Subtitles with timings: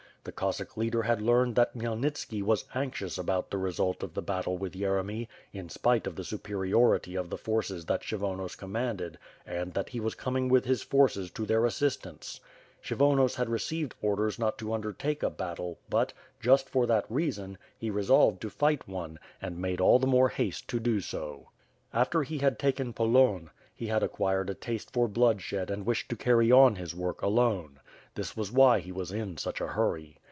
[0.23, 4.55] The Cossack leader had learned that Khymelnitski was anxious about the result of the battle
[4.55, 9.17] with Yeremy, in spite of the superiority of the forces that Kshyvonos commanded
[9.47, 12.39] and that he was coming with his forces to their assistance.
[12.83, 17.89] Kshyvonos had received orders not to undertake a battle but, just for that reason, he
[17.89, 21.17] resolved to fight one, and made all the more haste to do so.
[21.17, 24.93] WITH FIRE AND SWORD, gy After he had taken Polonne, he had acquired a taste
[24.93, 27.79] for bloodshed and wished to carry on his work alone.
[28.13, 30.17] This was why he was in such a hurry.